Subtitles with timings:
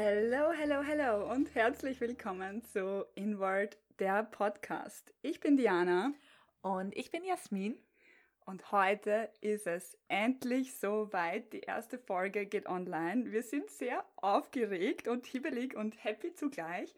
[0.00, 5.12] Hello, hello, hello und herzlich willkommen zu Inward, der Podcast.
[5.22, 6.12] Ich bin Diana
[6.60, 7.76] und ich bin Jasmin.
[8.46, 11.52] Und heute ist es endlich soweit.
[11.52, 13.32] Die erste Folge geht online.
[13.32, 16.94] Wir sind sehr aufgeregt und hibbelig und happy zugleich.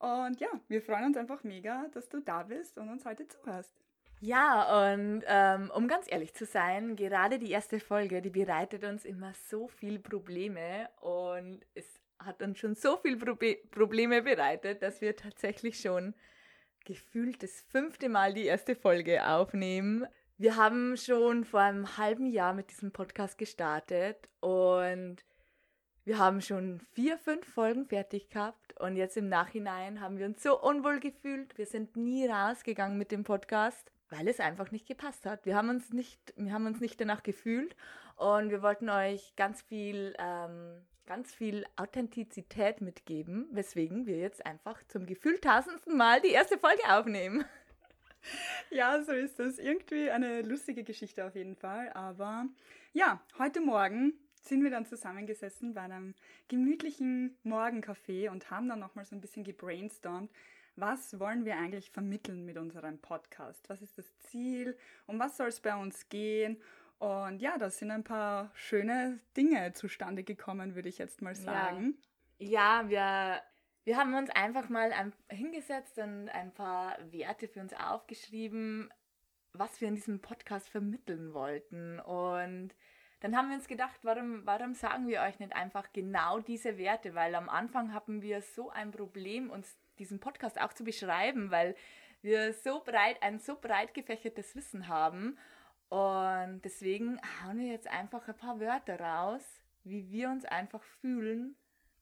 [0.00, 3.72] Und ja, wir freuen uns einfach mega, dass du da bist und uns heute zuhörst.
[4.18, 9.04] Ja, und ähm, um ganz ehrlich zu sein, gerade die erste Folge, die bereitet uns
[9.04, 15.00] immer so viel Probleme und es hat uns schon so viel Probe Probleme bereitet, dass
[15.00, 16.14] wir tatsächlich schon
[16.84, 20.06] gefühlt das fünfte Mal die erste Folge aufnehmen.
[20.38, 25.24] Wir haben schon vor einem halben Jahr mit diesem Podcast gestartet und
[26.04, 30.42] wir haben schon vier, fünf Folgen fertig gehabt und jetzt im Nachhinein haben wir uns
[30.42, 31.56] so unwohl gefühlt.
[31.56, 35.46] Wir sind nie rausgegangen mit dem Podcast, weil es einfach nicht gepasst hat.
[35.46, 37.76] Wir haben uns nicht, wir haben uns nicht danach gefühlt
[38.16, 44.82] und wir wollten euch ganz viel, ähm, ganz viel Authentizität mitgeben, weswegen wir jetzt einfach
[44.88, 47.44] zum Gefühl tausendsten Mal die erste Folge aufnehmen.
[48.70, 49.58] Ja, so ist das.
[49.58, 51.90] Irgendwie eine lustige Geschichte auf jeden Fall.
[51.90, 52.46] Aber
[52.92, 56.14] ja, heute Morgen sind wir dann zusammengesessen bei einem
[56.48, 60.30] gemütlichen Morgenkaffee und haben dann nochmal so ein bisschen gebrainstormt.
[60.76, 63.68] Was wollen wir eigentlich vermitteln mit unserem Podcast?
[63.68, 64.76] Was ist das Ziel?
[65.06, 66.56] Um was soll es bei uns gehen?
[67.02, 71.98] Und ja, da sind ein paar schöne Dinge zustande gekommen, würde ich jetzt mal sagen.
[72.38, 73.42] Ja, ja wir
[73.84, 74.92] wir haben uns einfach mal
[75.28, 78.88] hingesetzt und ein paar Werte für uns aufgeschrieben,
[79.52, 81.98] was wir in diesem Podcast vermitteln wollten.
[81.98, 82.70] Und
[83.18, 87.16] dann haben wir uns gedacht, warum, warum sagen wir euch nicht einfach genau diese Werte?
[87.16, 91.74] Weil am Anfang hatten wir so ein Problem, uns diesen Podcast auch zu beschreiben, weil
[92.22, 95.36] wir so breit, ein so breit gefächertes Wissen haben.
[95.92, 99.42] Und deswegen hauen wir jetzt einfach ein paar Wörter raus,
[99.84, 101.54] wie wir uns einfach fühlen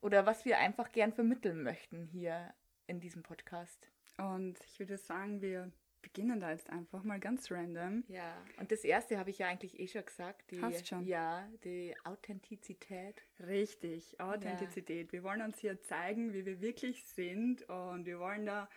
[0.00, 2.54] oder was wir einfach gern vermitteln möchten hier
[2.86, 3.88] in diesem Podcast.
[4.18, 8.04] Und ich würde sagen, wir beginnen da jetzt einfach mal ganz random.
[8.06, 10.48] Ja, und das erste habe ich ja eigentlich eh schon gesagt.
[10.52, 11.04] Die, Hast schon.
[11.04, 13.20] Ja, die Authentizität.
[13.40, 15.08] Richtig, Authentizität.
[15.08, 15.12] Ja.
[15.12, 18.68] Wir wollen uns hier zeigen, wie wir wirklich sind und wir wollen da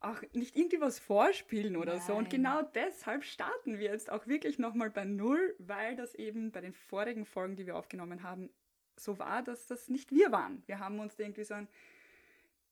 [0.00, 2.02] auch nicht irgendwie was vorspielen oder Nein.
[2.06, 2.14] so.
[2.14, 6.60] Und genau deshalb starten wir jetzt auch wirklich nochmal bei Null, weil das eben bei
[6.60, 8.50] den vorigen Folgen, die wir aufgenommen haben,
[8.96, 10.62] so war, dass das nicht wir waren.
[10.66, 11.68] Wir haben uns irgendwie so ein,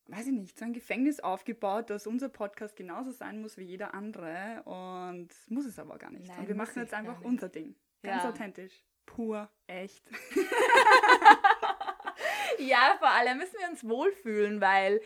[0.06, 3.94] weiß ich nicht, so ein Gefängnis aufgebaut, dass unser Podcast genauso sein muss wie jeder
[3.94, 6.28] andere und muss es aber gar nicht.
[6.28, 7.74] Nein, und wir machen jetzt einfach unser Ding.
[8.02, 8.28] Ganz ja.
[8.28, 8.84] authentisch.
[9.04, 10.04] Pur, echt.
[12.58, 15.00] ja, vor allem müssen wir uns wohlfühlen, weil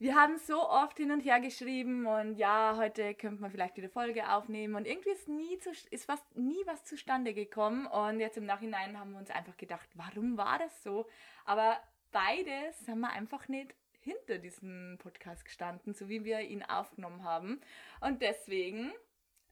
[0.00, 3.88] wir haben so oft hin und her geschrieben und ja, heute könnte man vielleicht wieder
[3.88, 8.36] Folge aufnehmen und irgendwie ist nie zu, ist was, nie was zustande gekommen und jetzt
[8.36, 11.08] im Nachhinein haben wir uns einfach gedacht, warum war das so?
[11.44, 11.78] Aber
[12.12, 17.60] beides haben wir einfach nicht hinter diesem Podcast gestanden, so wie wir ihn aufgenommen haben
[18.00, 18.92] und deswegen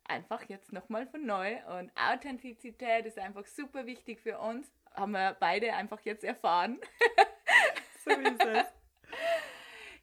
[0.04, 5.36] einfach jetzt nochmal von neu und Authentizität ist einfach super wichtig für uns, haben wir
[5.40, 6.78] beide einfach jetzt erfahren.
[8.04, 8.75] so ist es.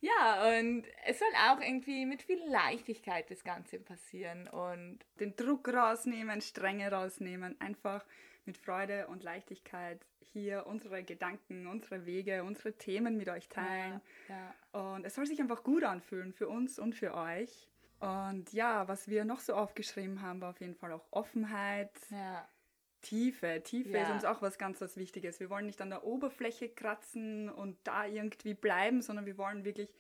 [0.04, 5.70] Ja, und es soll auch irgendwie mit viel Leichtigkeit das Ganze passieren und den Druck
[5.70, 8.06] rausnehmen, Strenge rausnehmen, einfach
[8.44, 14.02] mit Freude und Leichtigkeit hier unsere Gedanken, unsere Wege, unsere Themen mit euch teilen.
[14.28, 14.94] Ja, ja.
[14.94, 17.70] Und es soll sich einfach gut anfühlen für uns und für euch.
[18.02, 21.94] Und ja, was wir noch so aufgeschrieben haben, war auf jeden Fall auch Offenheit.
[22.10, 22.46] Ja.
[23.04, 23.62] Tiefe.
[23.64, 24.04] Tiefe ja.
[24.04, 25.40] ist uns auch was ganz was Wichtiges.
[25.40, 29.94] Wir wollen nicht an der Oberfläche kratzen und da irgendwie bleiben, sondern wir wollen wirklich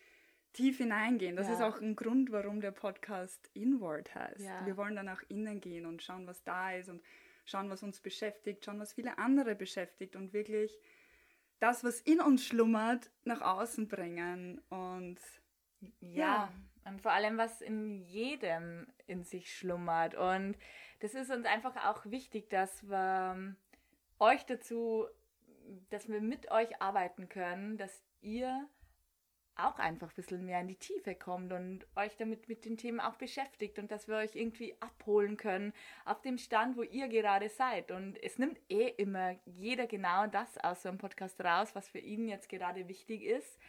[0.53, 1.35] tief hineingehen.
[1.35, 1.53] Das ja.
[1.53, 4.41] ist auch ein Grund, warum der Podcast Inward heißt.
[4.41, 4.65] Ja.
[4.65, 7.01] Wir wollen dann nach innen gehen und schauen, was da ist und
[7.45, 10.79] schauen, was uns beschäftigt, schauen, was viele andere beschäftigt und wirklich
[11.59, 15.19] das, was in uns schlummert, nach außen bringen und
[16.01, 16.51] ja,
[16.85, 20.15] und vor allem, was in jedem in sich schlummert.
[20.15, 20.57] Und
[20.99, 23.55] das ist uns einfach auch wichtig, dass wir ähm,
[24.19, 25.05] euch dazu,
[25.89, 28.67] dass wir mit euch arbeiten können, dass ihr
[29.55, 32.99] auch einfach ein bisschen mehr in die Tiefe kommt und euch damit mit den Themen
[32.99, 35.73] auch beschäftigt und dass wir euch irgendwie abholen können
[36.05, 37.91] auf dem Stand, wo ihr gerade seid.
[37.91, 41.99] Und es nimmt eh immer jeder genau das aus so einem Podcast raus, was für
[41.99, 43.59] ihn jetzt gerade wichtig ist.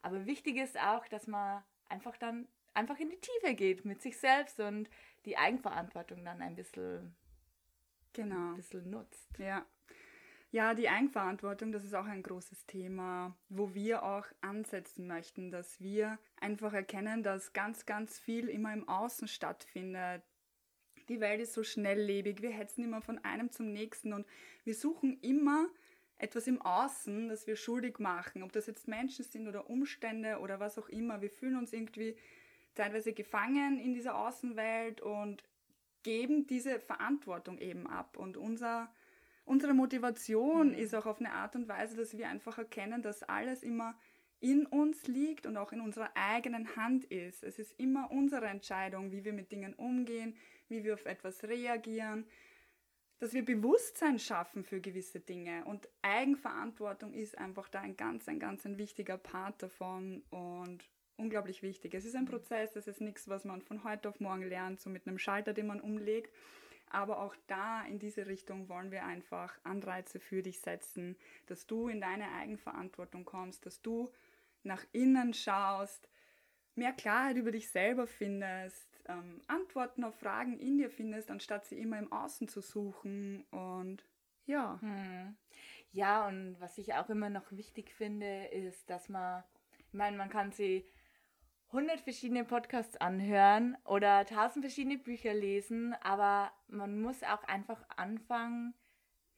[0.00, 4.16] Aber wichtig ist auch, dass man einfach dann einfach in die Tiefe geht mit sich
[4.16, 4.88] selbst und
[5.24, 7.14] die Eigenverantwortung dann ein bisschen,
[8.12, 8.50] genau.
[8.50, 9.38] ein bisschen nutzt.
[9.38, 9.64] Ja.
[10.52, 15.80] Ja, die Eigenverantwortung, das ist auch ein großes Thema, wo wir auch ansetzen möchten, dass
[15.80, 20.22] wir einfach erkennen, dass ganz, ganz viel immer im Außen stattfindet.
[21.08, 24.26] Die Welt ist so schnelllebig, wir hetzen immer von einem zum nächsten und
[24.64, 25.68] wir suchen immer
[26.18, 30.60] etwas im Außen, das wir schuldig machen, ob das jetzt Menschen sind oder Umstände oder
[30.60, 31.22] was auch immer.
[31.22, 32.14] Wir fühlen uns irgendwie
[32.74, 35.44] teilweise gefangen in dieser Außenwelt und
[36.02, 38.16] geben diese Verantwortung eben ab.
[38.16, 38.92] Und unser,
[39.44, 40.74] unsere Motivation mhm.
[40.74, 43.96] ist auch auf eine Art und Weise, dass wir einfach erkennen, dass alles immer
[44.40, 47.44] in uns liegt und auch in unserer eigenen Hand ist.
[47.44, 50.36] Es ist immer unsere Entscheidung, wie wir mit Dingen umgehen,
[50.68, 52.26] wie wir auf etwas reagieren,
[53.20, 58.40] dass wir Bewusstsein schaffen für gewisse Dinge und Eigenverantwortung ist einfach da ein ganz, ein
[58.40, 60.82] ganz ein wichtiger Part davon und
[61.22, 61.94] unglaublich wichtig.
[61.94, 64.90] Es ist ein Prozess, es ist nichts, was man von heute auf morgen lernt, so
[64.90, 66.32] mit einem Schalter, den man umlegt.
[66.90, 71.16] Aber auch da in diese Richtung wollen wir einfach Anreize für dich setzen,
[71.46, 74.12] dass du in deine Eigenverantwortung kommst, dass du
[74.62, 76.08] nach innen schaust,
[76.74, 81.78] mehr Klarheit über dich selber findest, ähm, Antworten auf Fragen in dir findest, anstatt sie
[81.78, 83.44] immer im Außen zu suchen.
[83.50, 84.04] Und
[84.46, 84.78] ja.
[84.80, 85.36] Hm.
[85.92, 89.44] Ja, und was ich auch immer noch wichtig finde, ist, dass man,
[89.86, 90.86] ich meine, man kann sie
[91.72, 98.74] 100 verschiedene Podcasts anhören oder 1000 verschiedene Bücher lesen, aber man muss auch einfach anfangen,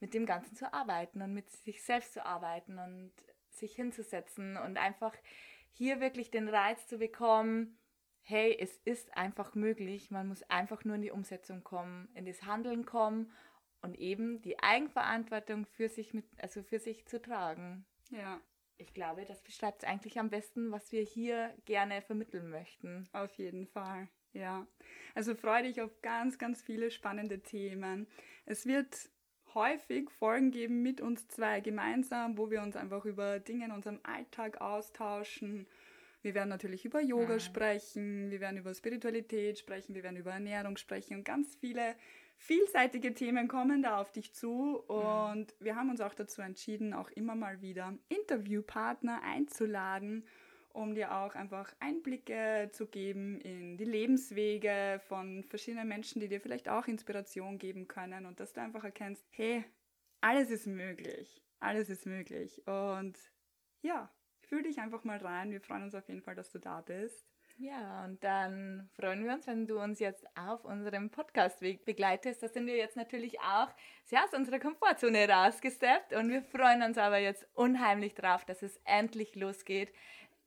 [0.01, 3.13] mit dem Ganzen zu arbeiten und mit sich selbst zu arbeiten und
[3.49, 5.13] sich hinzusetzen und einfach
[5.71, 7.77] hier wirklich den Reiz zu bekommen,
[8.21, 12.43] hey, es ist einfach möglich, man muss einfach nur in die Umsetzung kommen, in das
[12.43, 13.31] Handeln kommen
[13.81, 17.85] und eben die Eigenverantwortung für sich mit, also für sich zu tragen.
[18.09, 18.41] Ja.
[18.77, 23.07] Ich glaube, das beschreibt es eigentlich am besten, was wir hier gerne vermitteln möchten.
[23.13, 24.67] Auf jeden Fall, ja.
[25.13, 28.07] Also freue dich auf ganz, ganz viele spannende Themen.
[28.45, 29.09] Es wird
[29.53, 34.01] häufig Folgen geben mit uns zwei gemeinsam, wo wir uns einfach über Dinge in unserem
[34.03, 35.67] Alltag austauschen
[36.25, 37.39] wir werden natürlich über Yoga ja.
[37.39, 41.95] sprechen, wir werden über Spiritualität sprechen, wir werden über Ernährung sprechen und ganz viele
[42.37, 44.77] vielseitige Themen kommen da auf dich zu.
[44.87, 45.55] Und ja.
[45.59, 50.25] wir haben uns auch dazu entschieden, auch immer mal wieder Interviewpartner einzuladen,
[50.73, 56.41] um dir auch einfach Einblicke zu geben in die Lebenswege von verschiedenen Menschen, die dir
[56.41, 59.63] vielleicht auch Inspiration geben können und dass du einfach erkennst, hey,
[60.21, 61.41] alles ist möglich.
[61.59, 62.61] Alles ist möglich.
[62.67, 63.17] Und
[63.81, 64.11] ja,
[64.41, 65.51] fühl dich einfach mal rein.
[65.51, 67.25] Wir freuen uns auf jeden Fall, dass du da bist.
[67.57, 72.43] Ja, und dann freuen wir uns, wenn du uns jetzt auf unserem Podcastweg begleitest.
[72.43, 73.69] Da sind wir jetzt natürlich auch
[74.03, 78.79] sehr aus unserer Komfortzone rausgesteppt und wir freuen uns aber jetzt unheimlich drauf, dass es
[78.83, 79.93] endlich losgeht.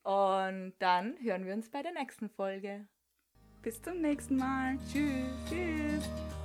[0.02, 2.86] Und dann hören wir uns bei der nächsten Folge.
[3.62, 4.78] Bis zum nächsten Mal.
[4.92, 5.28] Tschüss.
[5.48, 6.37] Tschüss.